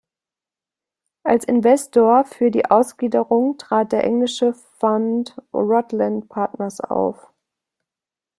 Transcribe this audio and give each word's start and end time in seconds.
Als 1.23 1.45
Investor 1.45 2.25
für 2.25 2.49
die 2.49 2.65
Ausgliederung 2.65 3.59
trat 3.59 3.91
der 3.91 4.03
Englische 4.03 4.55
Fonds 4.55 5.35
Rutland 5.53 6.27
Partners 6.27 6.79
auf. 6.81 7.31